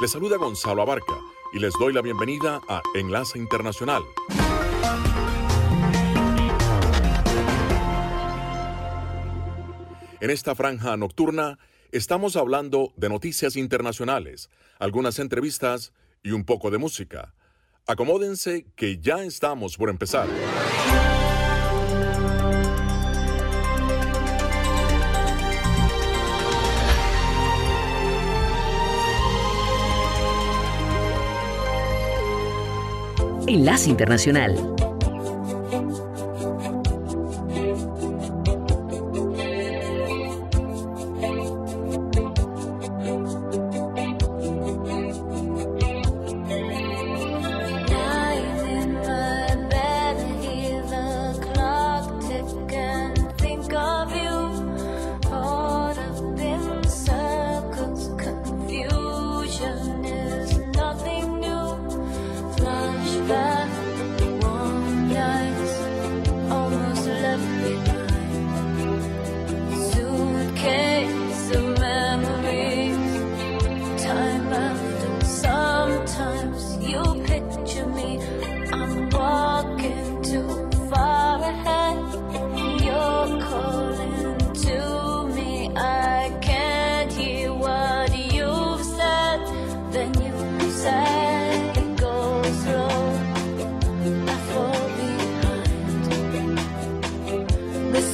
[0.00, 1.20] Les saluda Gonzalo Abarca
[1.52, 4.02] y les doy la bienvenida a Enlace Internacional.
[10.20, 11.60] En esta franja nocturna
[11.92, 14.50] estamos hablando de noticias internacionales,
[14.80, 15.92] algunas entrevistas
[16.24, 17.32] y un poco de música.
[17.86, 20.26] Acomódense que ya estamos por empezar.
[33.46, 34.93] Enlace Internacional.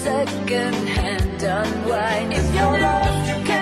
[0.03, 2.33] second hand unwind.
[2.33, 3.60] If you're lost, you can.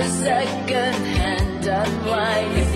[0.00, 2.69] the second hand unwind.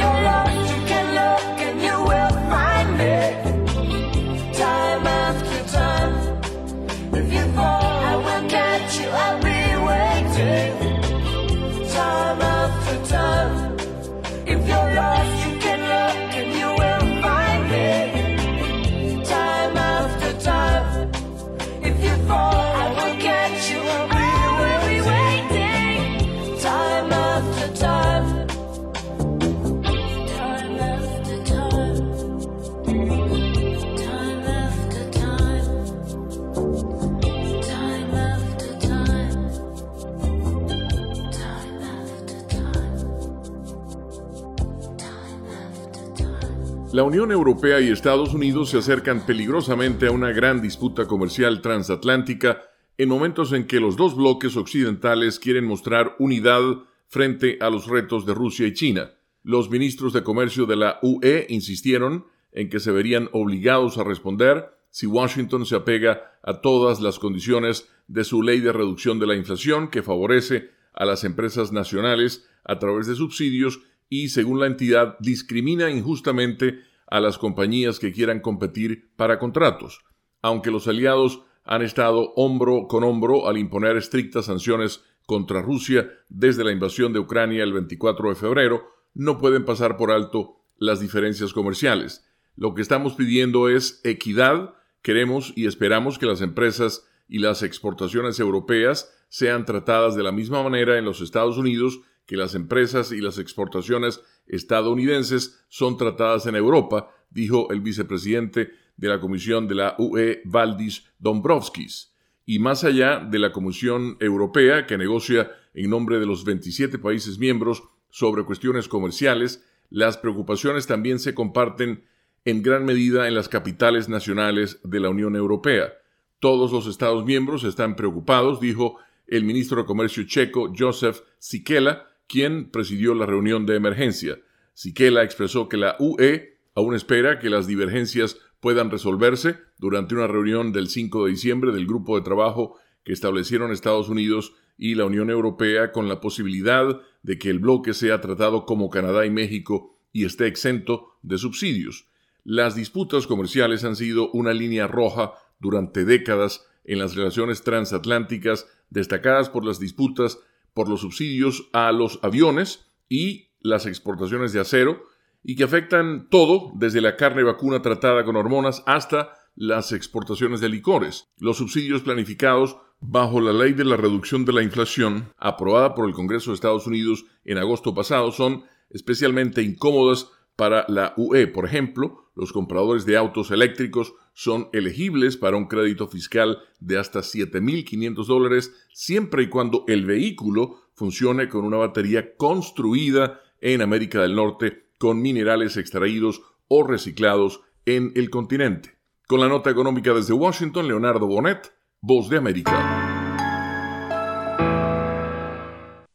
[46.94, 52.62] La Unión Europea y Estados Unidos se acercan peligrosamente a una gran disputa comercial transatlántica
[52.98, 56.62] en momentos en que los dos bloques occidentales quieren mostrar unidad
[57.08, 59.10] frente a los retos de Rusia y China.
[59.42, 64.70] Los ministros de Comercio de la UE insistieron en que se verían obligados a responder
[64.90, 69.34] si Washington se apega a todas las condiciones de su ley de reducción de la
[69.34, 75.16] inflación que favorece a las empresas nacionales a través de subsidios y, según la entidad,
[75.20, 80.04] discrimina injustamente a las compañías que quieran competir para contratos,
[80.42, 86.64] aunque los aliados han estado hombro con hombro al imponer estrictas sanciones contra Rusia desde
[86.64, 88.82] la invasión de Ucrania el 24 de febrero,
[89.14, 92.26] no pueden pasar por alto las diferencias comerciales.
[92.56, 94.74] Lo que estamos pidiendo es equidad.
[95.02, 100.62] Queremos y esperamos que las empresas y las exportaciones europeas sean tratadas de la misma
[100.62, 106.56] manera en los Estados Unidos que las empresas y las exportaciones estadounidenses son tratadas en
[106.56, 112.14] Europa, dijo el vicepresidente de la Comisión de la UE, Valdis Dombrovskis.
[112.46, 117.38] Y más allá de la Comisión Europea, que negocia en nombre de los 27 países
[117.38, 122.04] miembros sobre cuestiones comerciales, las preocupaciones también se comparten
[122.44, 125.94] en gran medida en las capitales nacionales de la Unión Europea.
[126.38, 132.70] Todos los Estados miembros están preocupados, dijo el ministro de Comercio checo Josef Sikela, quien
[132.70, 134.38] presidió la reunión de emergencia.
[134.72, 140.72] Sikela expresó que la UE aún espera que las divergencias puedan resolverse durante una reunión
[140.72, 145.30] del 5 de diciembre del grupo de trabajo que establecieron Estados Unidos y la Unión
[145.30, 150.24] Europea con la posibilidad de que el bloque sea tratado como Canadá y México y
[150.24, 152.08] esté exento de subsidios.
[152.42, 159.48] Las disputas comerciales han sido una línea roja durante décadas en las relaciones transatlánticas, destacadas
[159.48, 160.38] por las disputas
[160.74, 165.04] por los subsidios a los aviones y las exportaciones de acero,
[165.42, 170.68] y que afectan todo, desde la carne vacuna tratada con hormonas hasta las exportaciones de
[170.68, 171.28] licores.
[171.38, 176.14] Los subsidios planificados bajo la ley de la reducción de la inflación, aprobada por el
[176.14, 181.46] Congreso de Estados Unidos en agosto pasado, son especialmente incómodas para la UE.
[181.46, 187.20] Por ejemplo, los compradores de autos eléctricos son elegibles para un crédito fiscal de hasta
[187.20, 194.34] 7.500 dólares siempre y cuando el vehículo funcione con una batería construida en América del
[194.34, 198.98] Norte con minerales extraídos o reciclados en el continente.
[199.26, 203.00] Con la nota económica desde Washington, Leonardo Bonet, Voz de América.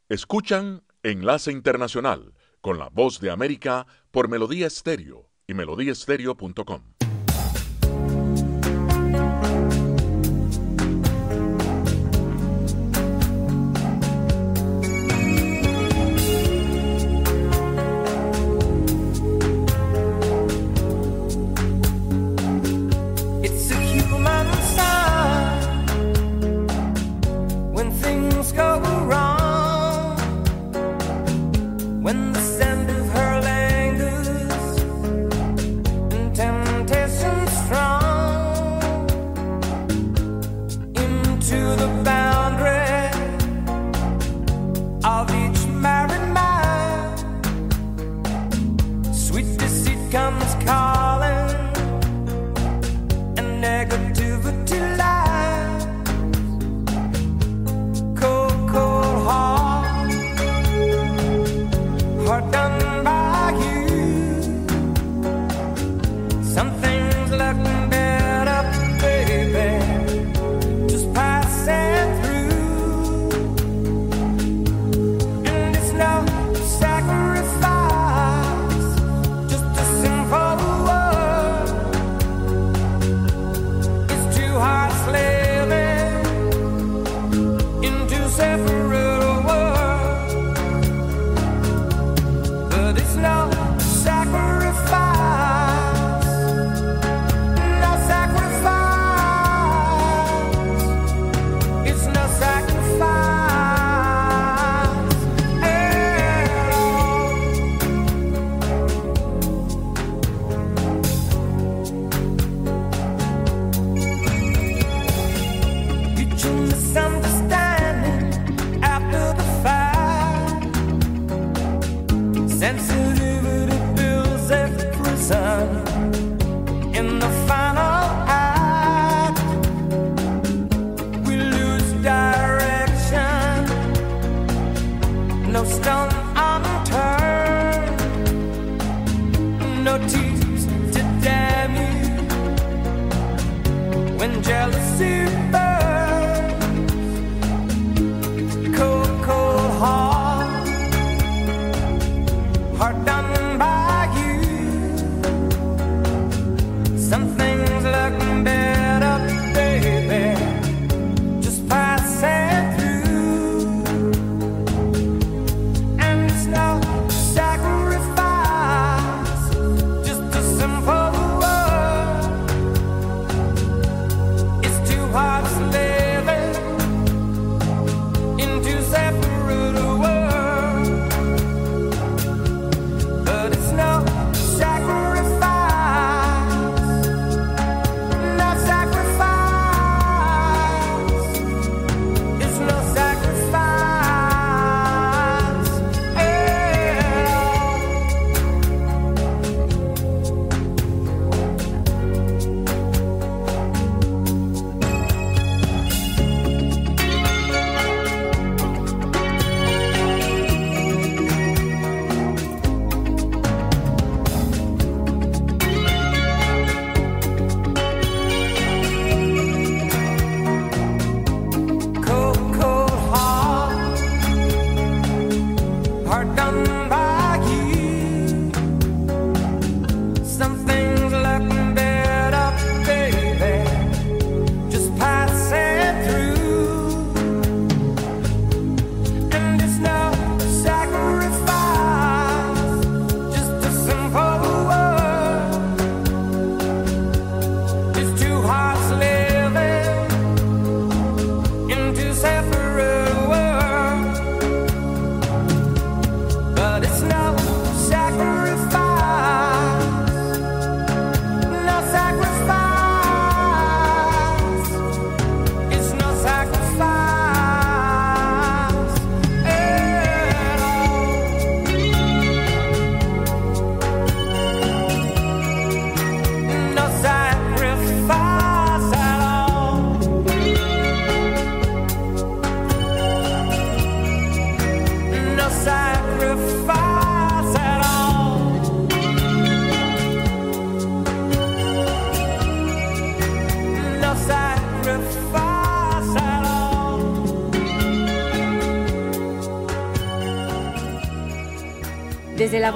[0.09, 6.98] Escuchan Enlace Internacional con la Voz de América por Melodía Estéreo y melodíaestéreo.com.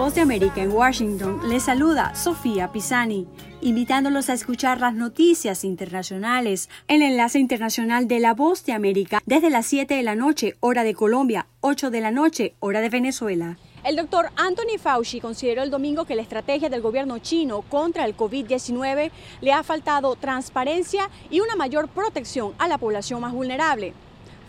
[0.03, 3.25] Voz de América en Washington les saluda Sofía Pisani,
[3.61, 9.49] invitándolos a escuchar las noticias internacionales, el enlace internacional de la Voz de América desde
[9.49, 13.57] las 7 de la noche, hora de Colombia, 8 de la noche, hora de Venezuela.
[13.85, 18.17] El doctor Anthony Fauci consideró el domingo que la estrategia del gobierno chino contra el
[18.17, 23.93] COVID-19 le ha faltado transparencia y una mayor protección a la población más vulnerable.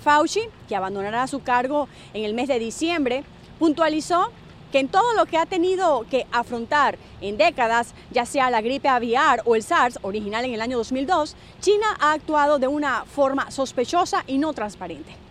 [0.03, 3.23] Fauci, que abandonará su cargo en el mes de diciembre,
[3.61, 4.33] puntualizó
[4.75, 8.89] que en todo lo que ha tenido que afrontar en décadas, ya sea la gripe
[8.89, 13.53] aviar o el SARS, original en el año 2002, China ha actuado de una forma
[13.53, 15.24] sospechosa y no transparente.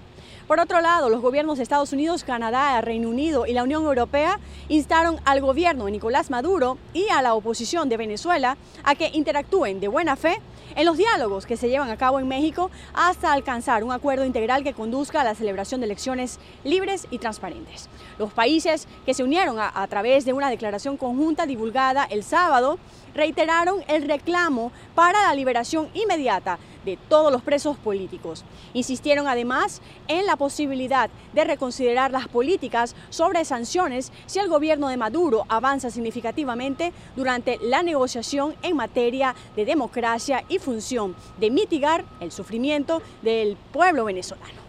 [0.48, 4.42] Por otro lado, los gobiernos de Estados Unidos, Canadá, Reino Unido y la Unión Europea
[4.68, 9.80] instaron al gobierno de Nicolás Maduro y a la oposición de Venezuela a que interactúen
[9.80, 10.42] de buena fe
[10.76, 14.66] en los diálogos que se llevan a cabo en México hasta alcanzar un acuerdo integral
[14.66, 17.88] que conduzca a la celebración de elecciones libres y transparentes.
[18.20, 22.80] Los países que se unieron a, a través de una declaración conjunta divulgada el sábado
[23.16, 28.44] reiteraron el reclamo para la liberación inmediata de todos los presos políticos.
[28.74, 34.98] Insistieron además en la posibilidad de reconsiderar las políticas sobre sanciones si el gobierno de
[34.98, 42.32] Maduro avanza significativamente durante la negociación en materia de democracia y función de mitigar el
[42.32, 44.62] sufrimiento del pueblo venezolano.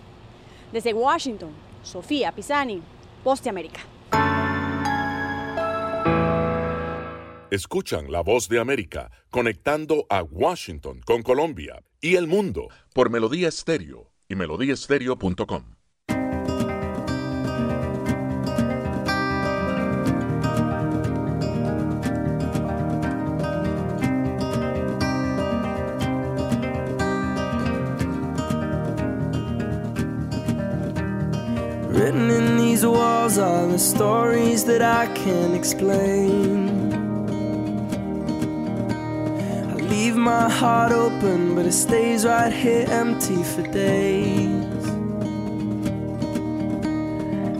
[0.72, 1.50] Desde Washington,
[1.82, 2.82] Sofía Pisani,
[3.22, 3.80] Poste América.
[7.50, 13.48] Escuchan la voz de América conectando a Washington con Colombia y el mundo por Melodía
[13.48, 15.74] Estéreo y melodíaestéreo.com.
[31.90, 37.03] Written in these walls are the stories that I can't explain.
[39.94, 44.84] Leave my heart open, but it stays right here empty for days.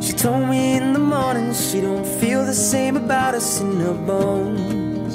[0.05, 3.99] She told me in the morning she don't feel the same about us in her
[4.11, 5.15] bones.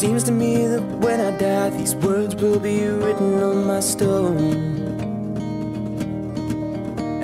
[0.00, 4.52] Seems to me that when I die, these words will be written on my stone.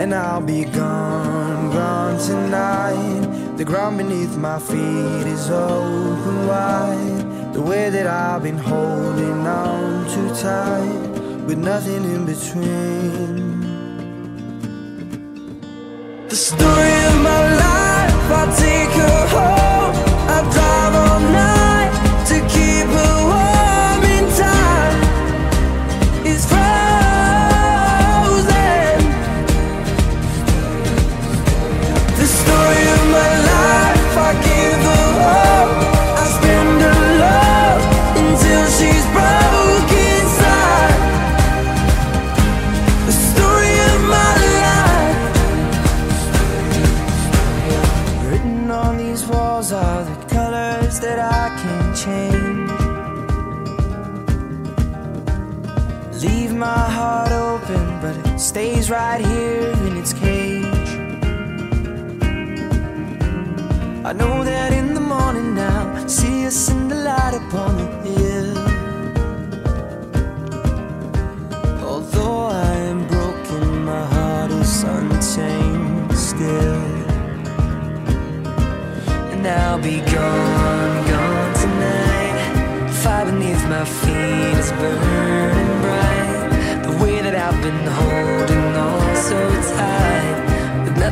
[0.01, 3.48] And I'll be gone, gone tonight.
[3.59, 7.53] The ground beneath my feet is open wide.
[7.53, 13.61] The way that I've been holding on too tight, with nothing in between.
[16.29, 18.78] The story of my life, I take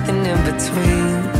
[0.08, 1.35] and in between.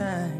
[0.00, 0.39] Time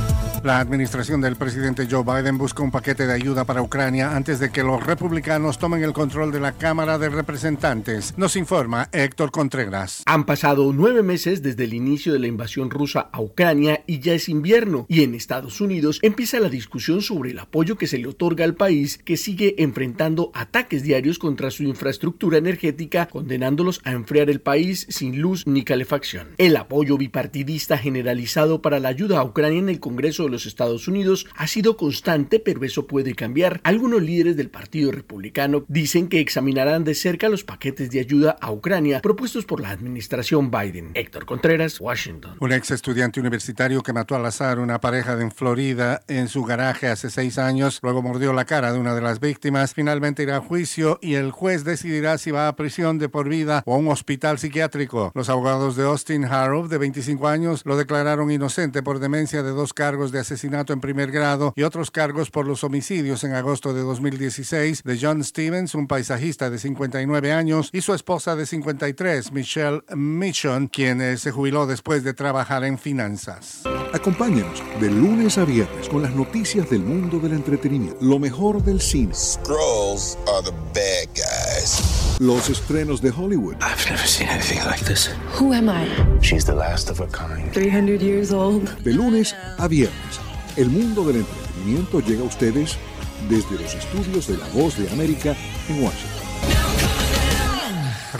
[0.43, 4.49] La administración del presidente Joe Biden busca un paquete de ayuda para Ucrania antes de
[4.49, 8.15] que los republicanos tomen el control de la Cámara de Representantes.
[8.17, 10.01] Nos informa Héctor Contreras.
[10.07, 14.13] Han pasado nueve meses desde el inicio de la invasión rusa a Ucrania y ya
[14.13, 14.87] es invierno.
[14.89, 18.55] Y en Estados Unidos empieza la discusión sobre el apoyo que se le otorga al
[18.55, 24.87] país que sigue enfrentando ataques diarios contra su infraestructura energética, condenándolos a enfriar el país
[24.89, 26.29] sin luz ni calefacción.
[26.39, 31.27] El apoyo bipartidista generalizado para la ayuda a Ucrania en el Congreso los Estados Unidos
[31.35, 33.59] ha sido constante, pero eso puede cambiar.
[33.63, 38.51] Algunos líderes del Partido Republicano dicen que examinarán de cerca los paquetes de ayuda a
[38.51, 40.91] Ucrania propuestos por la administración Biden.
[40.93, 42.37] Héctor Contreras, Washington.
[42.39, 46.87] Un ex estudiante universitario que mató al azar una pareja en Florida en su garaje
[46.87, 50.41] hace seis años, luego mordió la cara de una de las víctimas, finalmente irá a
[50.41, 53.87] juicio y el juez decidirá si va a prisión de por vida o a un
[53.89, 55.11] hospital psiquiátrico.
[55.13, 59.73] Los abogados de Austin Harrow, de 25 años, lo declararon inocente por demencia de dos
[59.73, 63.81] cargos de asesinato en primer grado y otros cargos por los homicidios en agosto de
[63.81, 69.81] 2016 de John Stevens, un paisajista de 59 años, y su esposa de 53, Michelle
[69.95, 73.63] Michon, quien se jubiló después de trabajar en finanzas.
[73.93, 78.79] Acompáñenos de lunes a viernes con las noticias del mundo del entretenimiento, lo mejor del
[78.79, 82.00] cine, Scrolls are the bad guys.
[82.21, 85.09] Los estrenos de Hollywood, I've never seen anything like this.
[85.39, 85.87] Who am I?
[86.21, 87.51] She's the last of her kind.
[87.51, 88.69] 300 years old.
[88.83, 90.19] de lunes a viernes.
[90.55, 92.77] El mundo del entretenimiento llega a ustedes
[93.27, 95.35] desde los estudios de La Voz de América
[95.67, 96.20] en Washington.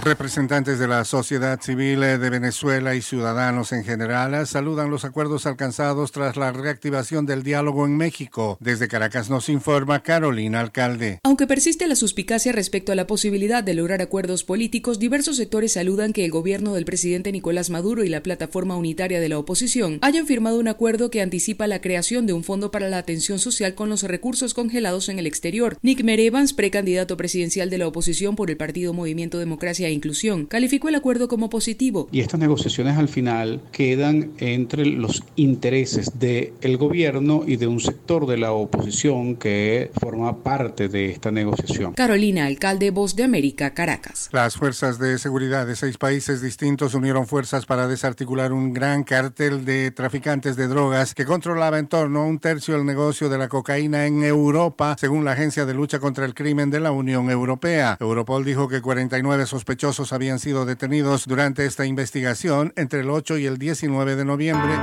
[0.03, 5.05] Representantes de la sociedad civil eh, de Venezuela y ciudadanos en general eh, saludan los
[5.05, 8.57] acuerdos alcanzados tras la reactivación del diálogo en México.
[8.59, 11.19] Desde Caracas nos informa Carolina Alcalde.
[11.21, 16.13] Aunque persiste la suspicacia respecto a la posibilidad de lograr acuerdos políticos, diversos sectores saludan
[16.13, 20.25] que el gobierno del presidente Nicolás Maduro y la plataforma unitaria de la oposición hayan
[20.25, 23.89] firmado un acuerdo que anticipa la creación de un fondo para la atención social con
[23.89, 25.77] los recursos congelados en el exterior.
[25.83, 30.89] Nick Merevans, precandidato presidencial de la oposición por el partido Movimiento Democracia e Inclusión, calificó
[30.89, 32.08] el acuerdo como positivo.
[32.12, 38.25] Y estas negociaciones al final quedan entre los intereses del gobierno y de un sector
[38.25, 41.93] de la oposición que forma parte de esta negociación.
[41.93, 44.30] Carolina, alcalde Voz de América, Caracas.
[44.32, 49.65] Las fuerzas de seguridad de seis países distintos unieron fuerzas para desarticular un gran cártel
[49.65, 53.49] de traficantes de drogas que controlaba en torno a un tercio del negocio de la
[53.49, 57.97] cocaína en Europa, según la Agencia de Lucha contra el Crimen de la Unión Europea.
[57.99, 59.80] Europol dijo que 49 sospechosos
[60.11, 64.73] habían sido detenidos durante esta investigación entre el 8 y el 19 de noviembre.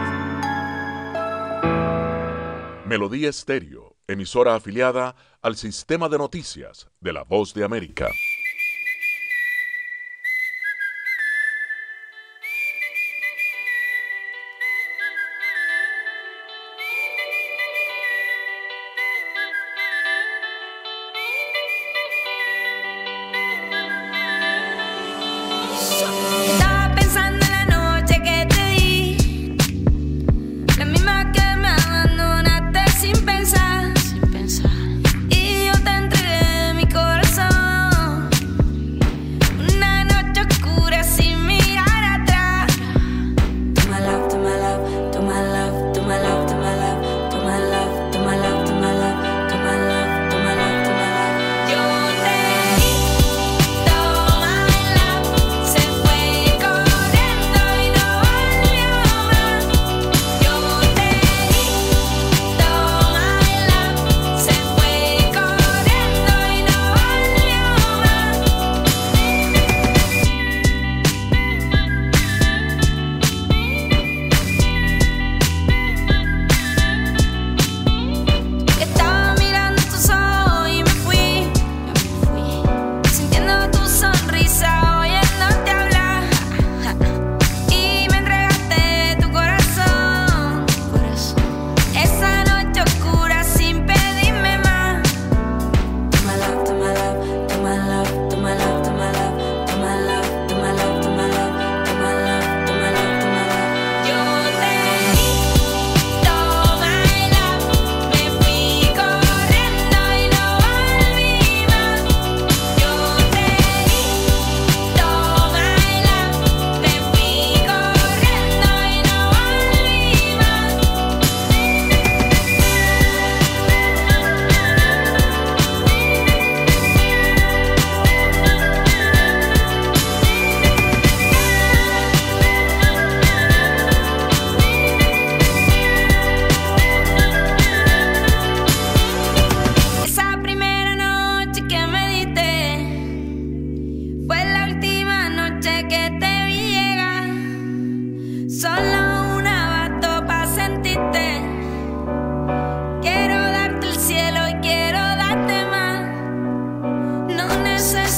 [2.85, 8.09] Melodía Estéreo, emisora afiliada al sistema de noticias de la Voz de América.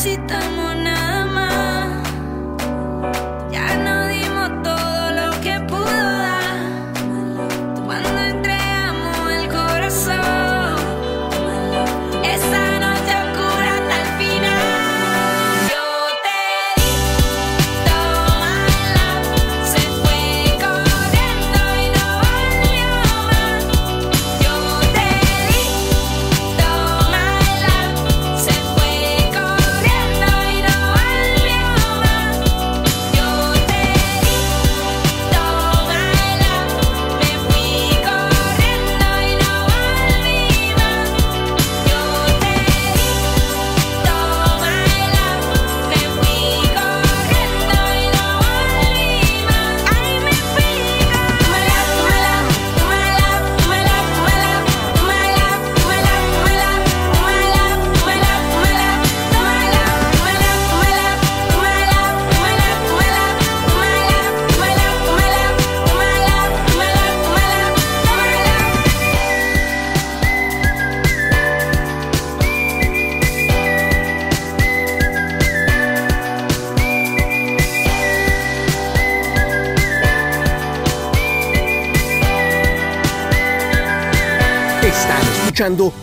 [0.02, 0.59] necesitamos.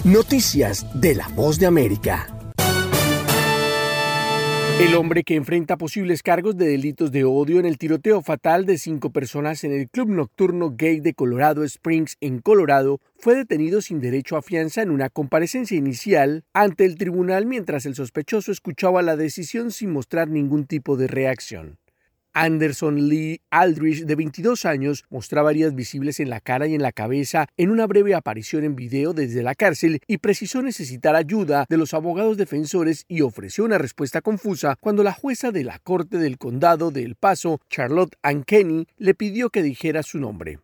[0.03, 2.27] Noticias de la Voz de América.
[4.79, 8.77] El hombre que enfrenta posibles cargos de delitos de odio en el tiroteo fatal de
[8.77, 13.99] cinco personas en el club nocturno gay de Colorado Springs, en Colorado, fue detenido sin
[13.99, 19.15] derecho a fianza en una comparecencia inicial ante el tribunal mientras el sospechoso escuchaba la
[19.15, 21.79] decisión sin mostrar ningún tipo de reacción.
[22.39, 26.91] Anderson Lee Aldrich, de 22 años, mostraba heridas visibles en la cara y en la
[26.91, 31.77] cabeza en una breve aparición en video desde la cárcel y precisó necesitar ayuda de
[31.77, 36.37] los abogados defensores y ofreció una respuesta confusa cuando la jueza de la Corte del
[36.37, 40.59] Condado de El Paso, Charlotte Ankeny, le pidió que dijera su nombre.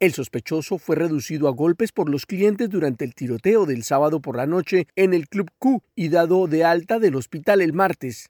[0.00, 4.36] El sospechoso fue reducido a golpes por los clientes durante el tiroteo del sábado por
[4.36, 8.28] la noche en el Club Q y dado de alta del hospital el martes.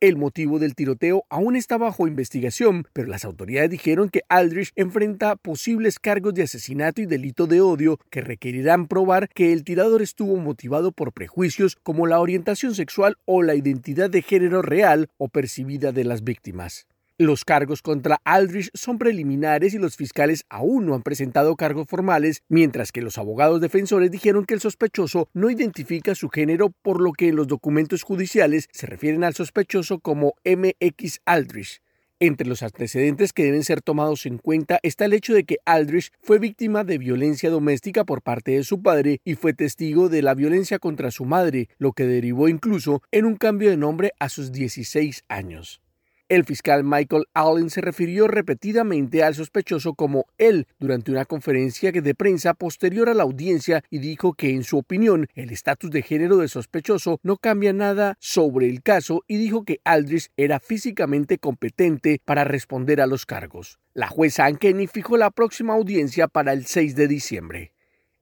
[0.00, 5.34] El motivo del tiroteo aún está bajo investigación, pero las autoridades dijeron que Aldrich enfrenta
[5.34, 10.36] posibles cargos de asesinato y delito de odio que requerirán probar que el tirador estuvo
[10.36, 15.90] motivado por prejuicios como la orientación sexual o la identidad de género real o percibida
[15.90, 16.86] de las víctimas.
[17.20, 22.44] Los cargos contra Aldrich son preliminares y los fiscales aún no han presentado cargos formales,
[22.48, 27.12] mientras que los abogados defensores dijeron que el sospechoso no identifica su género, por lo
[27.12, 31.82] que en los documentos judiciales se refieren al sospechoso como MX Aldrich.
[32.20, 36.12] Entre los antecedentes que deben ser tomados en cuenta está el hecho de que Aldrich
[36.22, 40.34] fue víctima de violencia doméstica por parte de su padre y fue testigo de la
[40.34, 44.52] violencia contra su madre, lo que derivó incluso en un cambio de nombre a sus
[44.52, 45.80] 16 años.
[46.28, 52.14] El fiscal Michael Allen se refirió repetidamente al sospechoso como él durante una conferencia de
[52.14, 56.36] prensa posterior a la audiencia y dijo que en su opinión el estatus de género
[56.36, 62.20] del sospechoso no cambia nada sobre el caso y dijo que Aldrich era físicamente competente
[62.26, 63.78] para responder a los cargos.
[63.94, 67.72] La jueza Ankeny fijó la próxima audiencia para el 6 de diciembre.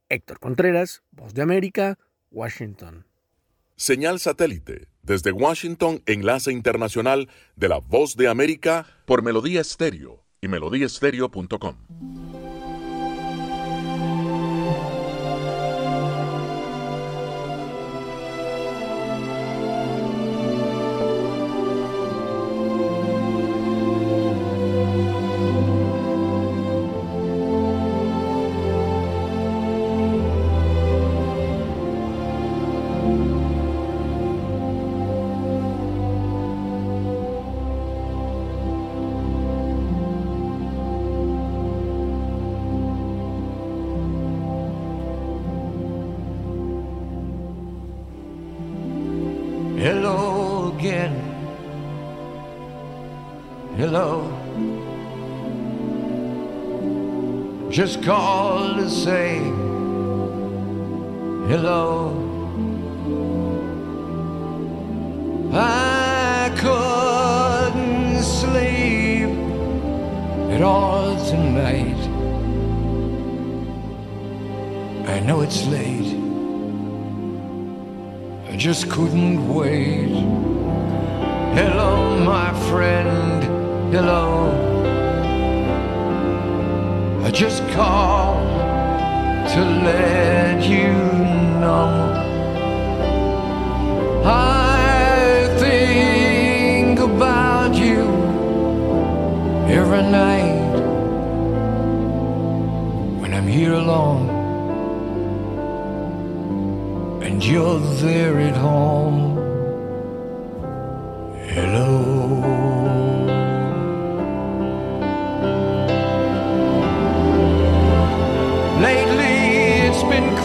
[0.08, 1.98] Héctor Contreras, Voz de América,
[2.30, 3.04] Washington.
[3.78, 10.48] Señal satélite desde Washington, enlace internacional de la Voz de América por Melodía Estéreo y
[10.48, 12.25] melodíaestéreo.com.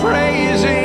[0.02, 0.81] praising.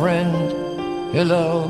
[0.00, 1.12] Friend.
[1.12, 1.68] Hello.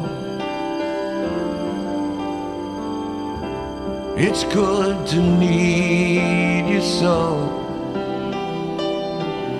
[4.16, 7.16] It's good to need you so.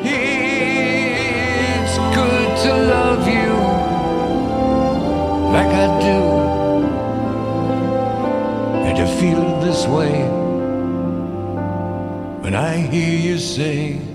[0.05, 3.53] It's good to love you
[5.57, 6.21] like I do.
[8.87, 10.15] And to feel this way
[12.43, 14.10] when I hear you say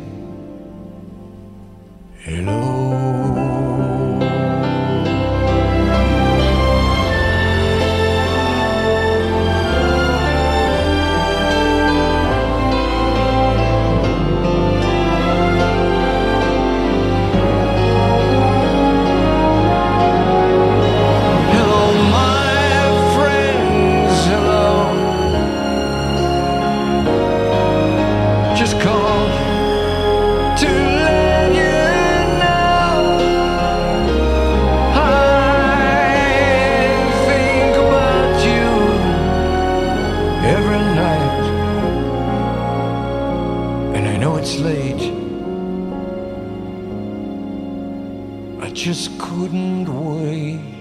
[48.74, 50.76] just couldn't wait.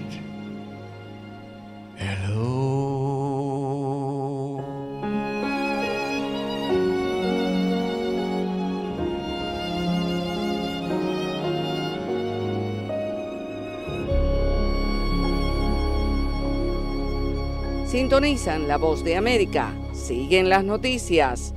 [17.95, 19.73] Sintonizan la voz de América.
[19.93, 21.53] Siguen las noticias.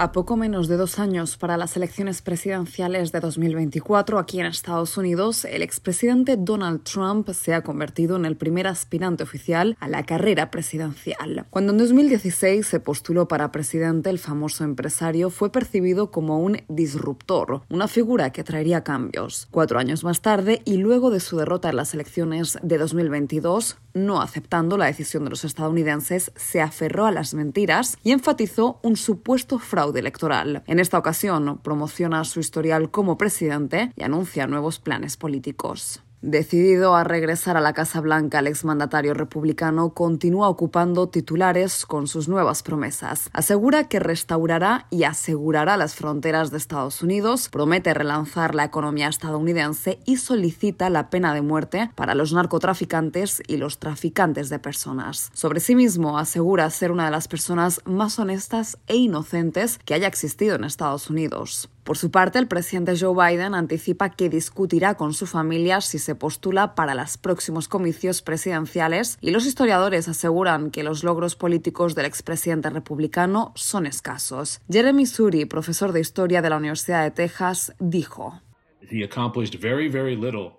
[0.00, 4.96] A poco menos de dos años para las elecciones presidenciales de 2024 aquí en Estados
[4.96, 10.04] Unidos, el expresidente Donald Trump se ha convertido en el primer aspirante oficial a la
[10.04, 11.46] carrera presidencial.
[11.50, 17.62] Cuando en 2016 se postuló para presidente, el famoso empresario fue percibido como un disruptor,
[17.68, 19.48] una figura que traería cambios.
[19.50, 24.22] Cuatro años más tarde, y luego de su derrota en las elecciones de 2022, no
[24.22, 29.58] aceptando la decisión de los estadounidenses, se aferró a las mentiras y enfatizó un supuesto
[29.58, 30.62] fraude electoral.
[30.66, 36.02] En esta ocasión, promociona su historial como presidente y anuncia nuevos planes políticos.
[36.20, 42.28] Decidido a regresar a la Casa Blanca, el exmandatario republicano continúa ocupando titulares con sus
[42.28, 43.30] nuevas promesas.
[43.32, 50.00] Asegura que restaurará y asegurará las fronteras de Estados Unidos, promete relanzar la economía estadounidense
[50.06, 55.30] y solicita la pena de muerte para los narcotraficantes y los traficantes de personas.
[55.34, 60.08] Sobre sí mismo, asegura ser una de las personas más honestas e inocentes que haya
[60.08, 61.70] existido en Estados Unidos.
[61.88, 66.14] Por su parte, el presidente Joe Biden anticipa que discutirá con su familia si se
[66.14, 72.04] postula para los próximos comicios presidenciales y los historiadores aseguran que los logros políticos del
[72.04, 74.60] expresidente republicano son escasos.
[74.68, 78.38] Jeremy Suri, profesor de historia de la Universidad de Texas, dijo.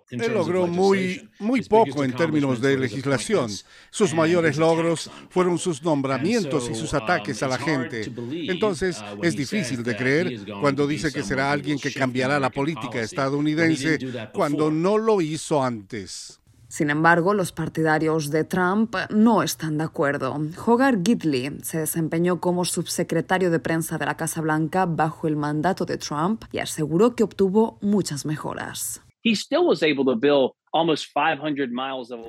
[0.09, 3.49] Él logró muy, muy poco en términos de legislación.
[3.89, 8.11] Sus mayores logros fueron sus nombramientos y sus ataques a la gente.
[8.47, 13.99] Entonces, es difícil de creer cuando dice que será alguien que cambiará la política estadounidense
[14.33, 16.38] cuando no lo hizo antes.
[16.69, 20.39] Sin embargo, los partidarios de Trump no están de acuerdo.
[20.67, 25.86] Hogar Gidley se desempeñó como subsecretario de prensa de la Casa Blanca bajo el mandato
[25.86, 29.01] de Trump y aseguró que obtuvo muchas mejoras.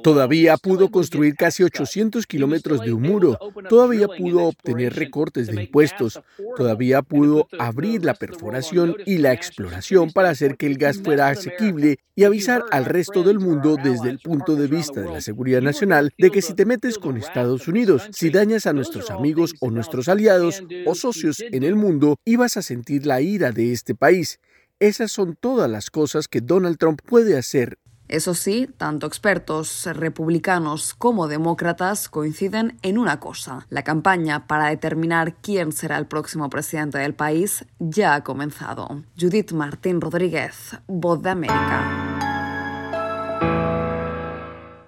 [0.03, 6.21] Todavía pudo construir casi 800 kilómetros de un muro, todavía pudo obtener recortes de impuestos,
[6.57, 11.99] todavía pudo abrir la perforación y la exploración para hacer que el gas fuera asequible
[12.15, 16.13] y avisar al resto del mundo desde el punto de vista de la seguridad nacional
[16.19, 20.09] de que si te metes con Estados Unidos, si dañas a nuestros amigos o nuestros
[20.09, 24.41] aliados o socios en el mundo, ibas a sentir la ira de este país.
[24.81, 27.79] Esas son todas las cosas que Donald Trump puede hacer
[28.11, 33.67] eso sí, tanto expertos republicanos como demócratas coinciden en una cosa.
[33.71, 39.05] La campaña para determinar quién será el próximo presidente del país ya ha comenzado.
[39.19, 42.11] Judith Martín Rodríguez, Voz de América.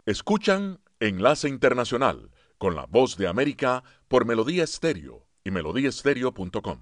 [0.04, 6.78] Escuchan Enlace Internacional con la Voz de América por Melodía Estéreo y melodíaestéreo.com.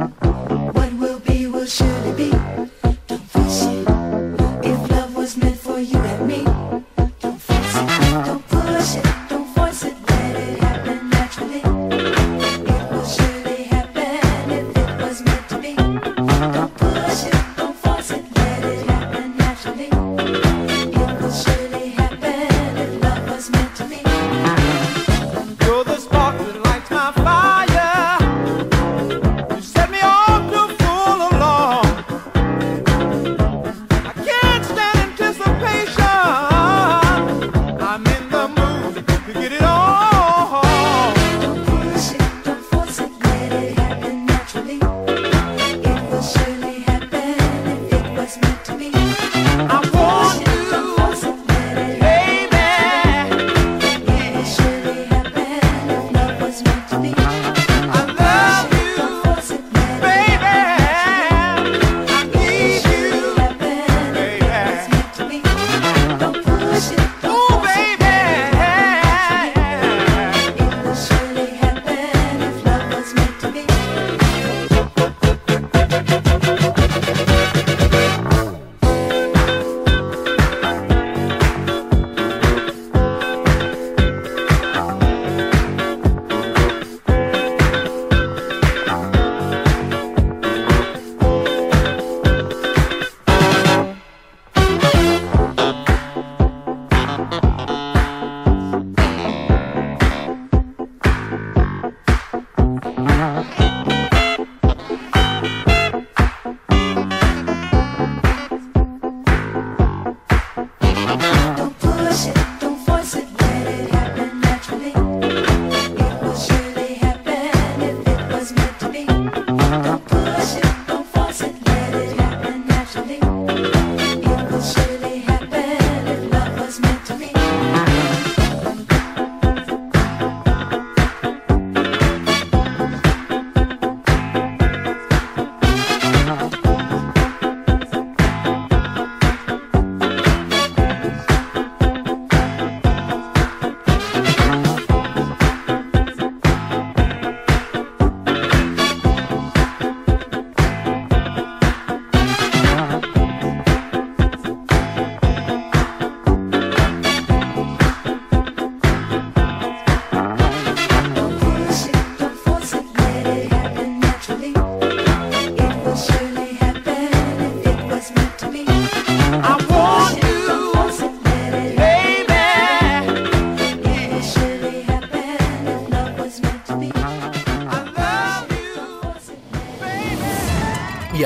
[0.00, 0.29] Mm-hmm.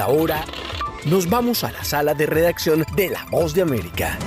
[0.05, 0.45] Ahora
[1.07, 4.19] nos vamos a la sala de redacción de La Voz de América.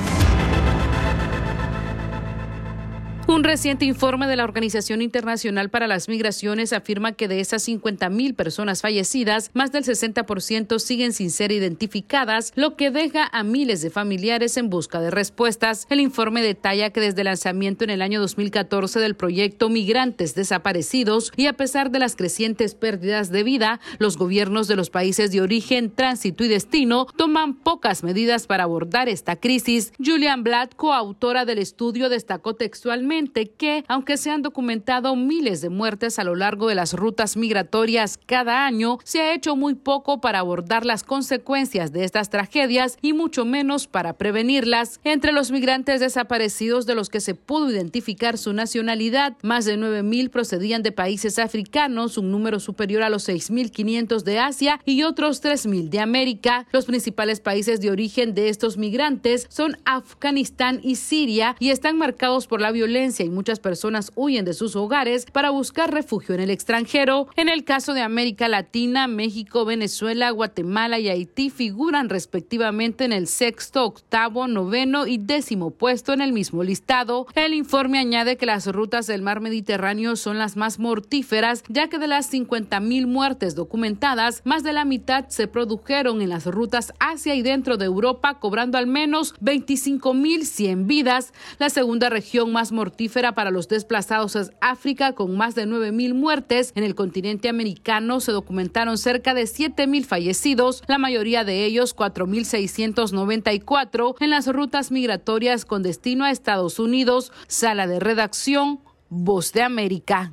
[3.57, 8.83] Reciente informe de la Organización Internacional para las Migraciones afirma que de esas 50.000 personas
[8.83, 14.57] fallecidas, más del 60% siguen sin ser identificadas, lo que deja a miles de familiares
[14.57, 15.87] en busca de respuestas.
[15.89, 21.33] El informe detalla que desde el lanzamiento en el año 2014 del proyecto Migrantes Desaparecidos
[21.35, 25.41] y a pesar de las crecientes pérdidas de vida, los gobiernos de los países de
[25.41, 29.93] origen, tránsito y destino toman pocas medidas para abordar esta crisis.
[29.97, 36.19] Julian Blatt, coautora del estudio, destacó textualmente que, aunque se han documentado miles de muertes
[36.19, 40.39] a lo largo de las rutas migratorias cada año, se ha hecho muy poco para
[40.39, 44.99] abordar las consecuencias de estas tragedias y mucho menos para prevenirlas.
[45.03, 50.29] Entre los migrantes desaparecidos de los que se pudo identificar su nacionalidad, más de 9.000
[50.29, 55.89] procedían de países africanos, un número superior a los 6.500 de Asia y otros 3.000
[55.89, 56.67] de América.
[56.71, 62.47] Los principales países de origen de estos migrantes son Afganistán y Siria y están marcados
[62.47, 66.49] por la violencia y muchas personas huyen de sus hogares para buscar refugio en el
[66.49, 67.27] extranjero.
[67.35, 73.27] En el caso de América Latina, México, Venezuela, Guatemala y Haití figuran respectivamente en el
[73.27, 77.27] sexto, octavo, noveno y décimo puesto en el mismo listado.
[77.35, 81.99] El informe añade que las rutas del mar Mediterráneo son las más mortíferas, ya que
[81.99, 87.35] de las 50.000 muertes documentadas, más de la mitad se produjeron en las rutas hacia
[87.35, 91.33] y dentro de Europa, cobrando al menos 25.100 vidas.
[91.59, 96.71] La segunda región más mortífera para los desplazados es África, con más de 9.000 muertes.
[96.75, 104.15] En el continente americano se documentaron cerca de 7.000 fallecidos, la mayoría de ellos 4.694
[104.19, 107.31] en las rutas migratorias con destino a Estados Unidos.
[107.47, 110.31] Sala de redacción, Voz de América.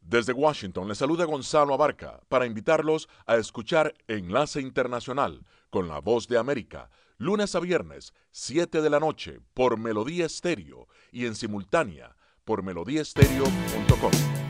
[0.00, 6.28] Desde Washington le saluda Gonzalo Abarca para invitarlos a escuchar Enlace Internacional con la Voz
[6.28, 12.16] de América lunes a viernes, 7 de la noche, por Melodía Estéreo y en simultánea
[12.44, 14.43] por melodíaestéreo.com.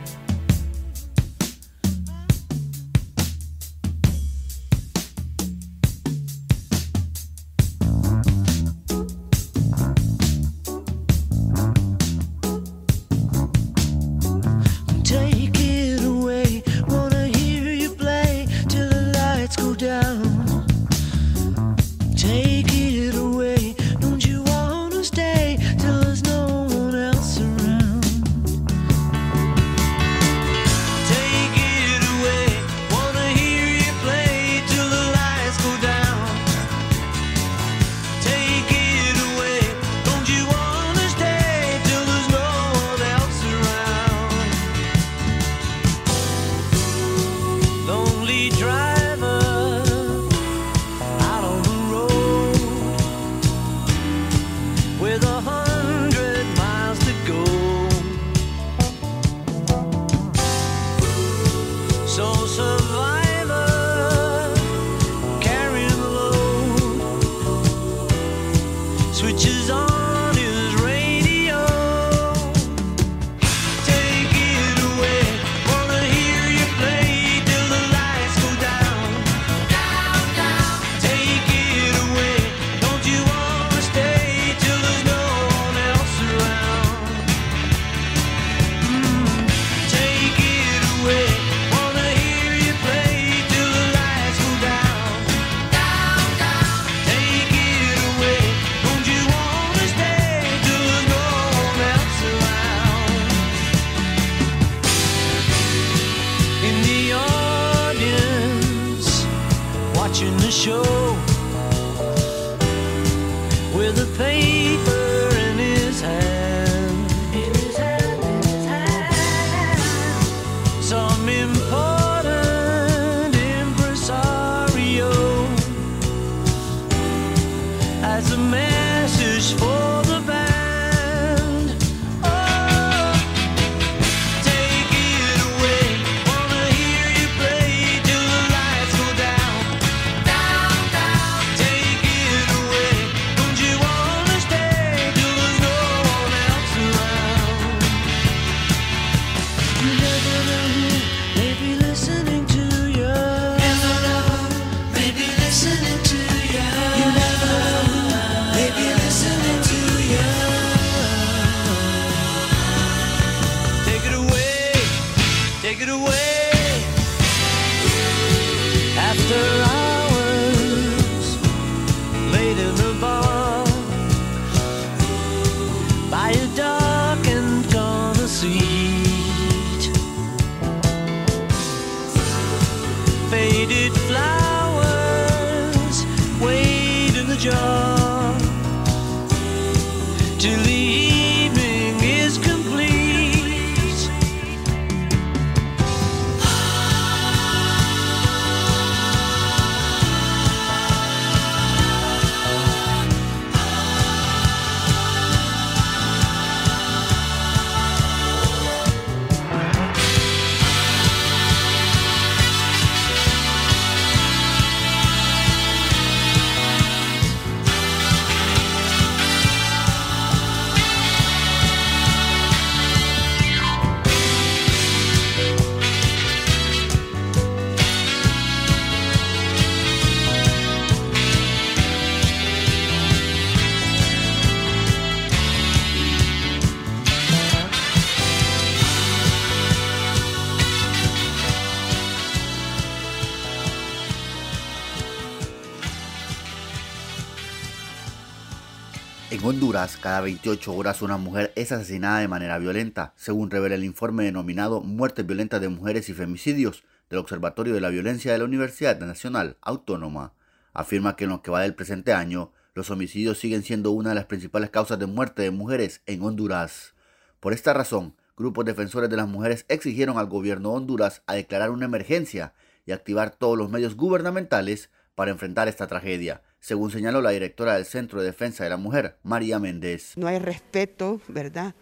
[249.75, 254.81] Cada 28 horas una mujer es asesinada de manera violenta, según revela el informe denominado
[254.83, 259.57] Muertes violentas de mujeres y femicidios del Observatorio de la Violencia de la Universidad Nacional
[259.63, 260.33] Autónoma.
[260.73, 264.15] Afirma que en lo que va del presente año, los homicidios siguen siendo una de
[264.15, 266.95] las principales causas de muerte de mujeres en Honduras.
[267.41, 271.71] Por esta razón, grupos defensores de las mujeres exigieron al gobierno de Honduras a declarar
[271.71, 272.55] una emergencia
[272.87, 277.85] y activar todos los medios gubernamentales para enfrentar esta tragedia según señaló la directora del
[277.85, 280.15] Centro de Defensa de la Mujer, María Méndez.
[280.17, 281.75] No hay respeto, ¿verdad?,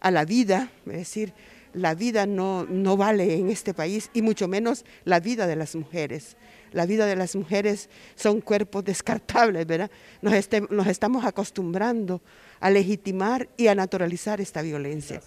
[0.00, 1.34] a la vida, es decir,
[1.74, 5.76] la vida no, no vale en este país y mucho menos la vida de las
[5.76, 6.38] mujeres.
[6.72, 9.90] La vida de las mujeres son cuerpos descartables, ¿verdad?
[10.22, 12.22] Nos, este, estamos acostumbrando
[12.60, 15.20] a legitimar y a naturalizar esta violencia.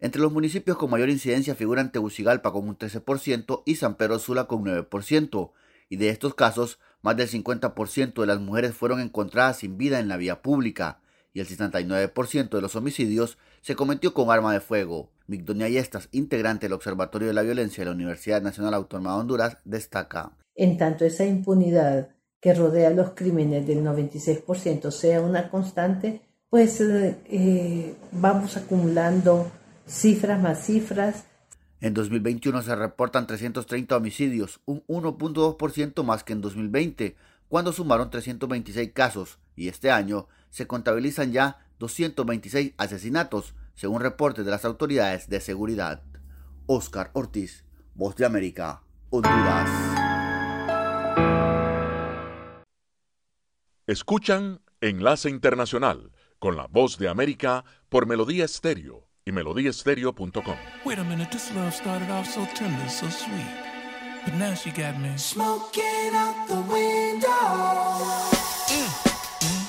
[0.00, 4.46] Entre los municipios con mayor incidencia figuran Tegucigalpa con un 13% y San Pedro Sula
[4.46, 5.50] con 9%,
[5.90, 10.08] y de estos casos, más del 50% de las mujeres fueron encontradas sin vida en
[10.08, 11.00] la vía pública
[11.32, 15.10] y el 69% de los homicidios se cometió con arma de fuego.
[15.26, 19.58] Migdonia Yestas, integrante del Observatorio de la Violencia de la Universidad Nacional Autónoma de Honduras,
[19.64, 20.32] destaca.
[20.54, 22.08] En tanto esa impunidad
[22.40, 29.50] que rodea los crímenes del 96% sea una constante, pues eh, vamos acumulando
[29.86, 31.24] cifras más cifras.
[31.80, 37.16] En 2021 se reportan 330 homicidios, un 1.2% más que en 2020,
[37.48, 44.50] cuando sumaron 326 casos, y este año se contabilizan ya 226 asesinatos, según reportes de
[44.50, 46.02] las autoridades de seguridad.
[46.66, 47.64] Oscar Ortiz,
[47.94, 49.70] Voz de América, Honduras.
[53.86, 56.10] Escuchan Enlace Internacional
[56.40, 60.56] con la Voz de América por Melodía Estéreo y melodíaestéreo.com.
[60.84, 63.46] Wait a minute, this love started off so tender, so sweet.
[64.24, 67.28] But now she got me Smoking out the window.
[68.68, 68.88] Mm,
[69.40, 69.66] mm,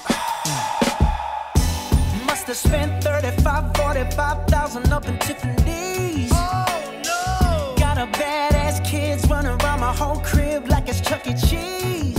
[0.48, 2.26] mm.
[2.26, 6.32] Must have spent 35, 45,000 up in Tiffany's.
[6.34, 6.66] Oh
[7.06, 7.76] no!
[7.78, 11.34] Got a badass kids running around my whole crib like it's Chuck E.
[11.34, 12.19] Cheese.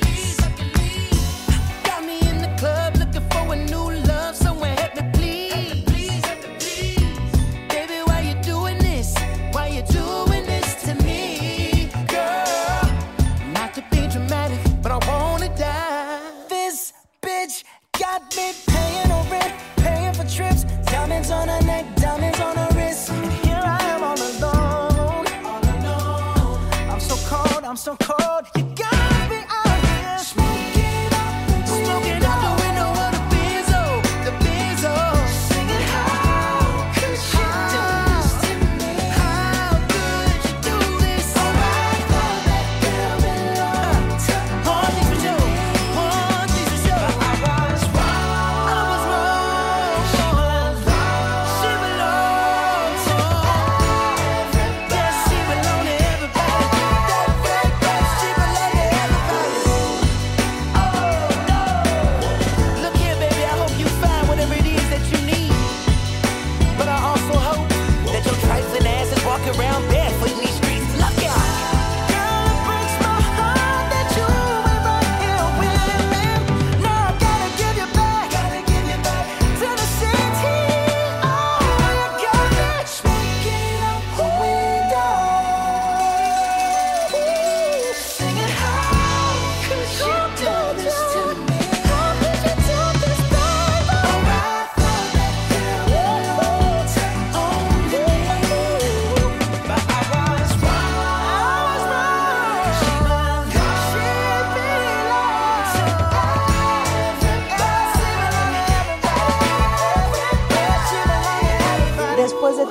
[27.81, 28.20] So cold.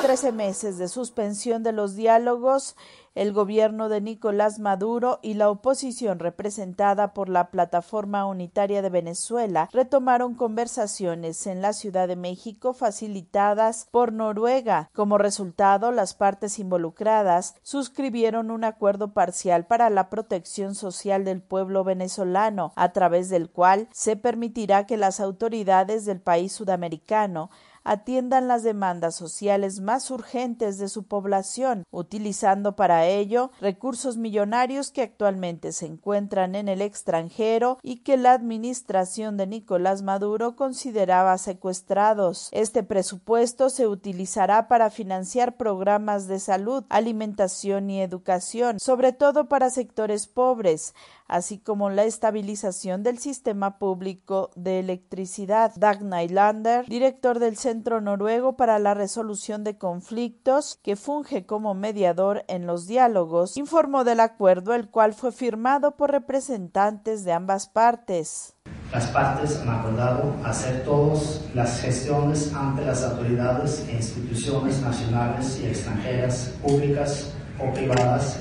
[0.01, 2.74] 13 meses de suspensión de los diálogos,
[3.14, 9.68] el gobierno de Nicolás Maduro y la oposición representada por la Plataforma Unitaria de Venezuela
[9.72, 14.88] retomaron conversaciones en la Ciudad de México facilitadas por Noruega.
[14.94, 21.84] Como resultado, las partes involucradas suscribieron un acuerdo parcial para la protección social del pueblo
[21.84, 27.51] venezolano, a través del cual se permitirá que las autoridades del país sudamericano
[27.84, 35.02] atiendan las demandas sociales más urgentes de su población, utilizando para ello recursos millonarios que
[35.02, 42.48] actualmente se encuentran en el extranjero y que la administración de Nicolás Maduro consideraba secuestrados.
[42.52, 49.70] Este presupuesto se utilizará para financiar programas de salud, alimentación y educación, sobre todo para
[49.70, 50.94] sectores pobres,
[51.30, 55.72] así como la estabilización del sistema público de electricidad.
[55.76, 62.44] Dag Nylander, director del Centro Noruego para la Resolución de Conflictos, que funge como mediador
[62.48, 68.54] en los diálogos, informó del acuerdo el cual fue firmado por representantes de ambas partes.
[68.92, 75.66] Las partes han acordado hacer todas las gestiones ante las autoridades e instituciones nacionales y
[75.66, 78.40] extranjeras, públicas o privadas,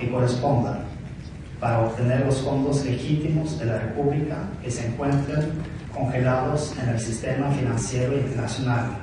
[0.00, 0.93] que correspondan
[1.60, 5.52] para obtener los fondos legítimos de la República que se encuentran
[5.94, 8.98] congelados en el sistema financiero internacional,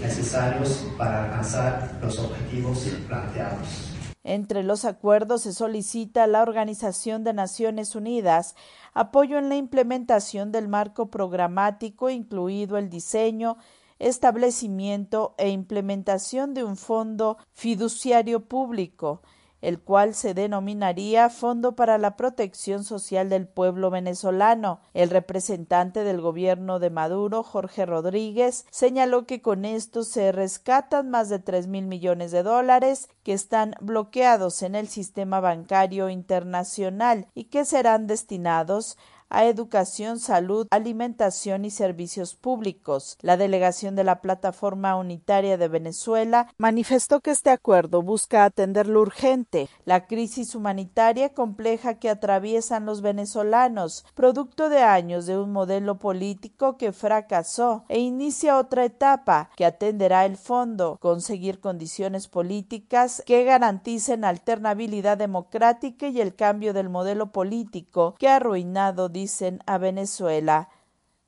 [0.00, 3.92] necesarios para alcanzar los objetivos planteados.
[4.24, 8.54] Entre los acuerdos se solicita a la Organización de Naciones Unidas
[8.94, 13.56] apoyo en la implementación del marco programático, incluido el diseño,
[13.98, 19.22] establecimiento e implementación de un fondo fiduciario público,
[19.62, 24.80] el cual se denominaría Fondo para la Protección Social del Pueblo Venezolano.
[24.92, 31.28] El representante del gobierno de Maduro, Jorge Rodríguez, señaló que con esto se rescatan más
[31.28, 37.44] de tres mil millones de dólares que están bloqueados en el sistema bancario internacional y
[37.44, 38.98] que serán destinados
[39.32, 43.18] a educación, salud, alimentación y servicios públicos.
[43.20, 49.00] La delegación de la Plataforma Unitaria de Venezuela manifestó que este acuerdo busca atender lo
[49.00, 55.98] urgente, la crisis humanitaria compleja que atraviesan los venezolanos, producto de años de un modelo
[55.98, 63.44] político que fracasó e inicia otra etapa que atenderá el fondo, conseguir condiciones políticas que
[63.44, 70.68] garanticen alternabilidad democrática y el cambio del modelo político que ha arruinado dicen a Venezuela.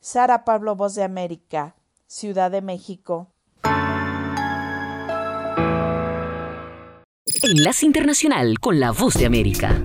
[0.01, 1.77] Sara Pablo, Voz de América,
[2.07, 3.29] Ciudad de México.
[7.43, 9.81] Enlace Internacional con la Voz de América.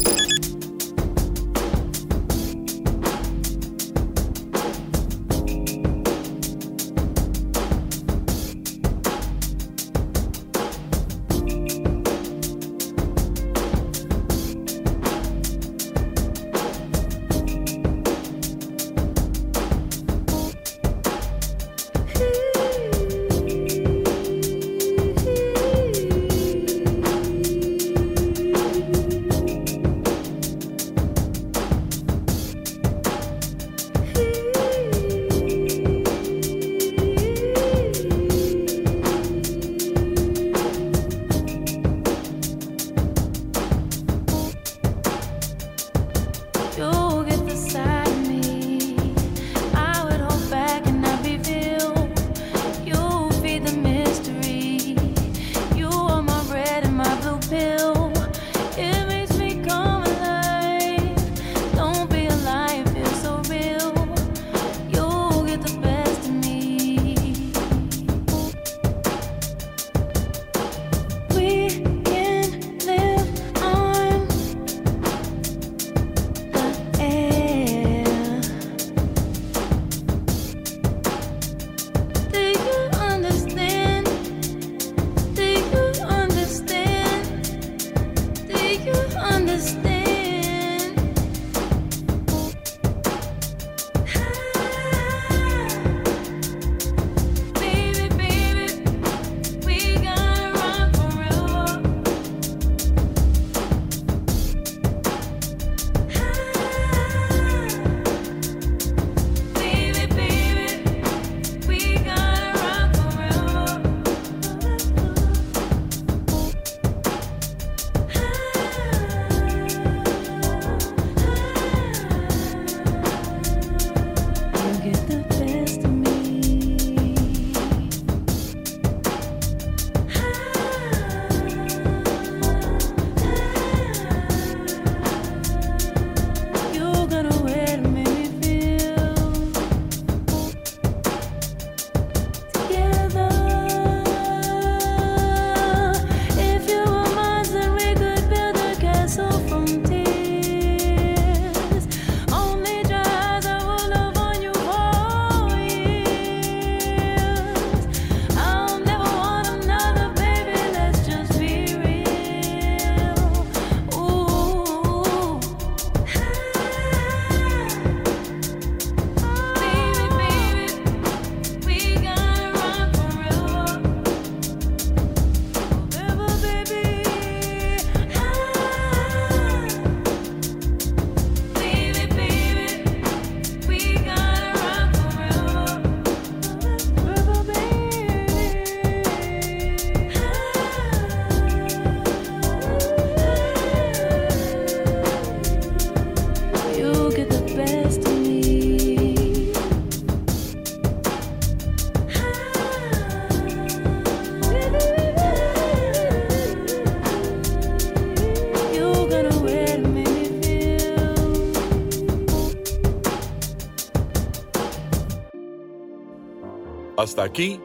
[217.23, 217.59] Aquí,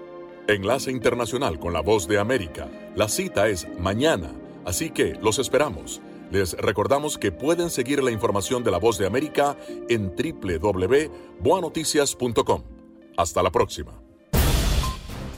[0.48, 2.68] Enlace Internacional con la Voz de América.
[2.96, 4.32] La cita es mañana,
[4.64, 6.00] así que los esperamos.
[6.30, 9.56] Les recordamos que pueden seguir la información de la Voz de América
[9.88, 12.62] en www.boanoticias.com.
[13.16, 13.92] Hasta la próxima.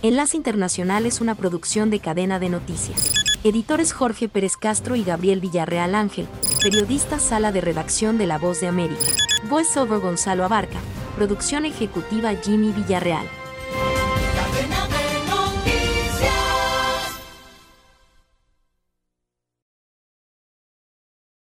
[0.02, 3.12] Enlace Internacional es una producción de cadena de noticias.
[3.44, 6.26] Editores Jorge Pérez Castro y Gabriel Villarreal Ángel.
[6.62, 9.04] Periodista Sala de Redacción de La Voz de América.
[9.48, 10.78] Voiceover Gonzalo Abarca.
[11.16, 13.26] Producción ejecutiva Jimmy Villarreal.